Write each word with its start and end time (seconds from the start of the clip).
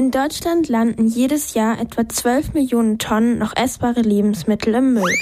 In 0.00 0.10
Deutschland 0.10 0.70
landen 0.70 1.08
jedes 1.08 1.52
Jahr 1.52 1.78
etwa 1.78 2.08
12 2.08 2.54
Millionen 2.54 2.96
Tonnen 2.96 3.36
noch 3.36 3.54
essbare 3.54 4.00
Lebensmittel 4.00 4.74
im 4.76 4.94
Müll. 4.94 5.14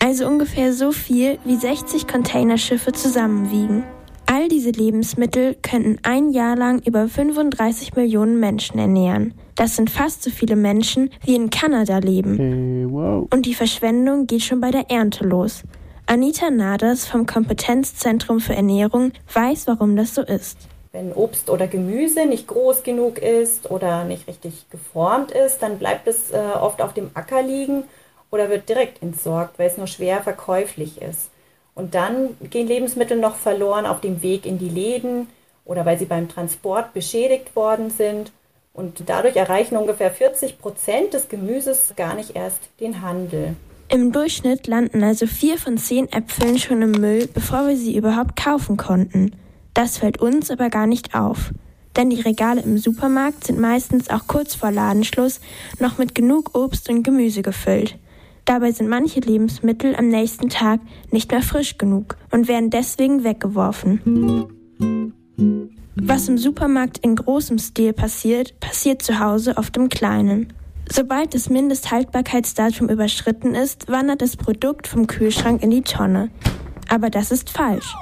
Also 0.00 0.26
ungefähr 0.26 0.72
so 0.72 0.90
viel, 0.90 1.38
wie 1.44 1.54
60 1.54 2.08
Containerschiffe 2.08 2.90
zusammenwiegen. 2.90 3.84
All 4.26 4.48
diese 4.48 4.70
Lebensmittel 4.70 5.54
könnten 5.62 5.98
ein 6.02 6.30
Jahr 6.30 6.56
lang 6.56 6.82
über 6.84 7.06
35 7.06 7.94
Millionen 7.94 8.40
Menschen 8.40 8.80
ernähren. 8.80 9.34
Das 9.54 9.76
sind 9.76 9.88
fast 9.88 10.24
so 10.24 10.30
viele 10.30 10.56
Menschen, 10.56 11.10
wie 11.24 11.36
in 11.36 11.50
Kanada 11.50 11.98
leben. 11.98 12.36
Hey, 12.38 12.86
wow. 12.90 13.28
Und 13.32 13.46
die 13.46 13.54
Verschwendung 13.54 14.26
geht 14.26 14.42
schon 14.42 14.60
bei 14.60 14.72
der 14.72 14.90
Ernte 14.90 15.28
los. 15.28 15.62
Anita 16.06 16.50
Naders 16.50 17.06
vom 17.06 17.24
Kompetenzzentrum 17.24 18.40
für 18.40 18.56
Ernährung 18.56 19.12
weiß, 19.32 19.68
warum 19.68 19.94
das 19.94 20.16
so 20.16 20.22
ist. 20.22 20.68
Wenn 20.92 21.12
Obst 21.12 21.50
oder 21.50 21.66
Gemüse 21.66 22.24
nicht 22.24 22.46
groß 22.46 22.82
genug 22.82 23.18
ist 23.18 23.70
oder 23.70 24.04
nicht 24.04 24.26
richtig 24.26 24.70
geformt 24.70 25.32
ist, 25.32 25.62
dann 25.62 25.78
bleibt 25.78 26.08
es 26.08 26.30
äh, 26.30 26.38
oft 26.38 26.80
auf 26.80 26.94
dem 26.94 27.10
Acker 27.14 27.42
liegen 27.42 27.84
oder 28.30 28.48
wird 28.48 28.68
direkt 28.68 29.02
entsorgt, 29.02 29.58
weil 29.58 29.68
es 29.68 29.76
nur 29.76 29.86
schwer 29.86 30.22
verkäuflich 30.22 31.02
ist. 31.02 31.30
Und 31.74 31.94
dann 31.94 32.36
gehen 32.50 32.66
Lebensmittel 32.66 33.18
noch 33.18 33.36
verloren 33.36 33.86
auf 33.86 34.00
dem 34.00 34.22
Weg 34.22 34.46
in 34.46 34.58
die 34.58 34.68
Läden 34.68 35.28
oder 35.64 35.84
weil 35.84 35.98
sie 35.98 36.06
beim 36.06 36.28
Transport 36.28 36.94
beschädigt 36.94 37.54
worden 37.54 37.90
sind. 37.90 38.32
Und 38.72 39.02
dadurch 39.06 39.36
erreichen 39.36 39.76
ungefähr 39.76 40.10
40 40.10 40.58
Prozent 40.58 41.12
des 41.12 41.28
Gemüses 41.28 41.92
gar 41.96 42.14
nicht 42.14 42.34
erst 42.34 42.60
den 42.80 43.02
Handel. 43.02 43.56
Im 43.90 44.12
Durchschnitt 44.12 44.66
landen 44.66 45.02
also 45.02 45.26
vier 45.26 45.58
von 45.58 45.78
zehn 45.78 46.10
Äpfeln 46.12 46.58
schon 46.58 46.82
im 46.82 46.92
Müll, 46.92 47.28
bevor 47.32 47.66
wir 47.66 47.76
sie 47.76 47.96
überhaupt 47.96 48.36
kaufen 48.36 48.76
konnten. 48.76 49.32
Das 49.78 49.98
fällt 49.98 50.20
uns 50.20 50.50
aber 50.50 50.70
gar 50.70 50.88
nicht 50.88 51.14
auf. 51.14 51.52
Denn 51.96 52.10
die 52.10 52.20
Regale 52.20 52.62
im 52.62 52.78
Supermarkt 52.78 53.44
sind 53.44 53.60
meistens 53.60 54.10
auch 54.10 54.26
kurz 54.26 54.56
vor 54.56 54.72
Ladenschluss 54.72 55.38
noch 55.78 55.98
mit 55.98 56.16
genug 56.16 56.58
Obst 56.58 56.90
und 56.90 57.04
Gemüse 57.04 57.42
gefüllt. 57.42 57.96
Dabei 58.44 58.72
sind 58.72 58.88
manche 58.88 59.20
Lebensmittel 59.20 59.94
am 59.94 60.08
nächsten 60.08 60.48
Tag 60.48 60.80
nicht 61.12 61.30
mehr 61.30 61.42
frisch 61.42 61.78
genug 61.78 62.16
und 62.32 62.48
werden 62.48 62.70
deswegen 62.70 63.22
weggeworfen. 63.22 64.00
Was 65.94 66.28
im 66.28 66.38
Supermarkt 66.38 66.98
in 66.98 67.14
großem 67.14 67.60
Stil 67.60 67.92
passiert, 67.92 68.58
passiert 68.58 69.00
zu 69.00 69.20
Hause 69.20 69.56
oft 69.58 69.76
im 69.76 69.88
Kleinen. 69.88 70.52
Sobald 70.90 71.34
das 71.34 71.50
Mindesthaltbarkeitsdatum 71.50 72.88
überschritten 72.88 73.54
ist, 73.54 73.86
wandert 73.86 74.22
das 74.22 74.36
Produkt 74.36 74.88
vom 74.88 75.06
Kühlschrank 75.06 75.62
in 75.62 75.70
die 75.70 75.82
Tonne. 75.82 76.30
Aber 76.88 77.10
das 77.10 77.30
ist 77.30 77.50
falsch. 77.50 77.94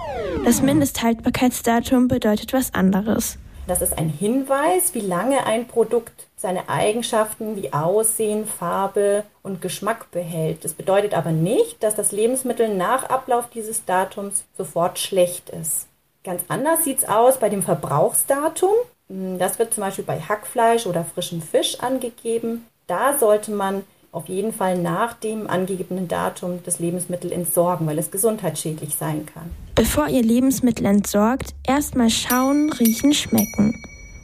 Das 0.45 0.63
Mindesthaltbarkeitsdatum 0.63 2.09
bedeutet 2.09 2.53
was 2.53 2.73
anderes. 2.73 3.39
Das 3.67 3.83
ist 3.83 3.99
ein 3.99 4.09
Hinweis, 4.09 4.95
wie 4.95 5.01
lange 5.01 5.45
ein 5.45 5.67
Produkt 5.67 6.29
seine 6.37 6.69
Eigenschaften 6.69 7.57
wie 7.57 7.73
Aussehen, 7.73 8.47
Farbe 8.47 9.25
und 9.43 9.61
Geschmack 9.61 10.13
behält. 10.13 10.65
Das 10.65 10.75
bedeutet 10.75 11.15
aber 11.15 11.33
nicht, 11.33 11.83
dass 11.83 11.97
das 11.97 12.13
Lebensmittel 12.13 12.69
nach 12.75 13.05
Ablauf 13.11 13.51
dieses 13.53 13.85
Datums 13.85 14.45
sofort 14.57 15.01
schlecht 15.01 15.51
ist. 15.51 15.89
Ganz 16.23 16.45
anders 16.49 16.85
sieht 16.85 16.99
es 16.99 17.09
aus 17.09 17.39
bei 17.39 17.49
dem 17.49 17.63
Verbrauchsdatum. 17.63 18.75
Das 19.09 19.59
wird 19.59 19.75
zum 19.75 19.83
Beispiel 19.83 20.05
bei 20.05 20.21
Hackfleisch 20.21 20.87
oder 20.87 21.05
frischem 21.05 21.43
Fisch 21.43 21.81
angegeben. 21.81 22.67
Da 22.87 23.19
sollte 23.19 23.51
man 23.51 23.85
auf 24.17 24.29
jeden 24.29 24.53
Fall 24.53 24.79
nach 24.79 25.13
dem 25.13 25.47
angegebenen 25.47 26.09
Datum 26.09 26.61
das 26.65 26.79
Lebensmittel 26.79 27.31
entsorgen, 27.31 27.87
weil 27.87 27.99
es 27.99 28.11
gesundheitsschädlich 28.11 28.95
sein 28.95 29.27
kann. 29.27 29.51
Bevor 29.75 30.09
ihr 30.09 30.23
Lebensmittel 30.23 30.87
entsorgt, 30.87 31.55
erstmal 31.67 32.09
schauen, 32.09 32.73
riechen, 32.73 33.13
schmecken. 33.13 33.75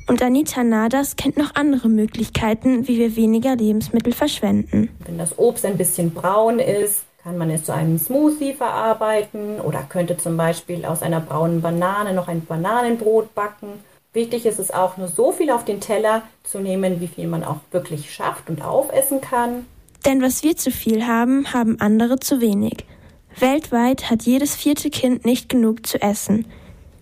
Und 0.08 0.22
Anita 0.22 0.64
Nadas 0.64 1.16
kennt 1.16 1.36
noch 1.36 1.54
andere 1.54 1.90
Möglichkeiten, 1.90 2.88
wie 2.88 2.96
wir 2.98 3.16
weniger 3.16 3.54
Lebensmittel 3.54 4.14
verschwenden. 4.14 4.88
Wenn 5.04 5.18
das 5.18 5.38
Obst 5.38 5.66
ein 5.66 5.76
bisschen 5.76 6.12
braun 6.12 6.58
ist, 6.58 7.02
kann 7.22 7.36
man 7.36 7.50
es 7.50 7.64
zu 7.64 7.74
einem 7.74 7.98
Smoothie 7.98 8.54
verarbeiten 8.54 9.60
oder 9.60 9.82
könnte 9.82 10.16
zum 10.16 10.38
Beispiel 10.38 10.86
aus 10.86 11.02
einer 11.02 11.20
braunen 11.20 11.60
Banane 11.60 12.14
noch 12.14 12.28
ein 12.28 12.44
Bananenbrot 12.44 13.34
backen. 13.34 13.68
Wichtig 14.14 14.44
ist 14.46 14.58
es 14.58 14.70
auch, 14.70 14.96
nur 14.96 15.08
so 15.08 15.32
viel 15.32 15.50
auf 15.50 15.64
den 15.64 15.80
Teller 15.80 16.22
zu 16.44 16.58
nehmen, 16.58 17.00
wie 17.00 17.08
viel 17.08 17.28
man 17.28 17.44
auch 17.44 17.60
wirklich 17.70 18.12
schafft 18.12 18.50
und 18.50 18.62
aufessen 18.62 19.20
kann. 19.20 19.66
Denn 20.04 20.20
was 20.20 20.42
wir 20.42 20.56
zu 20.56 20.70
viel 20.70 21.06
haben, 21.06 21.52
haben 21.52 21.80
andere 21.80 22.18
zu 22.18 22.40
wenig. 22.40 22.84
Weltweit 23.38 24.10
hat 24.10 24.22
jedes 24.22 24.54
vierte 24.54 24.90
Kind 24.90 25.24
nicht 25.24 25.48
genug 25.48 25.86
zu 25.86 26.00
essen. 26.02 26.46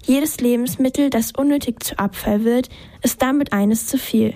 Jedes 0.05 0.41
Lebensmittel, 0.41 1.11
das 1.11 1.33
unnötig 1.33 1.83
zu 1.83 1.99
Abfall 1.99 2.45
wird, 2.45 2.69
ist 3.03 3.21
damit 3.23 3.53
eines 3.53 3.87
zu 3.87 3.99
viel. 3.99 4.35